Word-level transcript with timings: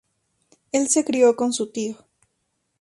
Él 0.71 0.89
se 0.89 1.05
crió 1.05 1.35
con 1.35 1.53
su 1.53 1.67
tío. 1.71 2.03